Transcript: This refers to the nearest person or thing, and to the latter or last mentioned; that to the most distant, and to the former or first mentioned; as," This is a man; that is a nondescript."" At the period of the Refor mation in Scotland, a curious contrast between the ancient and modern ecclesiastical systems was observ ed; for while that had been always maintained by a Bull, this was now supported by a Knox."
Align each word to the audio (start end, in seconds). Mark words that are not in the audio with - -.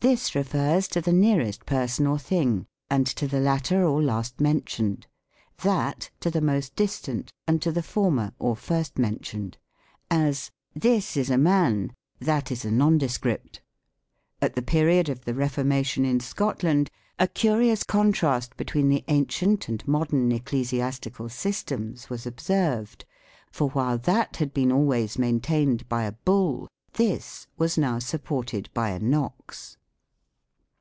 This 0.00 0.34
refers 0.34 0.86
to 0.88 1.00
the 1.00 1.14
nearest 1.14 1.64
person 1.64 2.06
or 2.06 2.18
thing, 2.18 2.66
and 2.90 3.06
to 3.06 3.26
the 3.26 3.40
latter 3.40 3.82
or 3.86 4.02
last 4.02 4.38
mentioned; 4.38 5.06
that 5.62 6.10
to 6.20 6.30
the 6.30 6.42
most 6.42 6.76
distant, 6.76 7.32
and 7.46 7.62
to 7.62 7.72
the 7.72 7.82
former 7.82 8.34
or 8.38 8.54
first 8.54 8.98
mentioned; 8.98 9.56
as," 10.10 10.50
This 10.84 11.16
is 11.16 11.30
a 11.30 11.38
man; 11.38 11.94
that 12.20 12.52
is 12.52 12.66
a 12.66 12.70
nondescript."" 12.70 13.62
At 14.42 14.52
the 14.54 14.60
period 14.60 15.08
of 15.08 15.24
the 15.24 15.32
Refor 15.32 15.66
mation 15.66 16.04
in 16.04 16.20
Scotland, 16.20 16.90
a 17.18 17.26
curious 17.26 17.82
contrast 17.82 18.58
between 18.58 18.90
the 18.90 19.04
ancient 19.08 19.70
and 19.70 19.88
modern 19.88 20.30
ecclesiastical 20.32 21.30
systems 21.30 22.10
was 22.10 22.26
observ 22.26 22.90
ed; 22.92 23.04
for 23.50 23.70
while 23.70 23.96
that 23.96 24.36
had 24.36 24.52
been 24.52 24.70
always 24.70 25.18
maintained 25.18 25.88
by 25.88 26.02
a 26.04 26.12
Bull, 26.12 26.68
this 26.92 27.46
was 27.56 27.78
now 27.78 27.98
supported 27.98 28.68
by 28.74 28.90
a 28.90 28.98
Knox." 28.98 29.78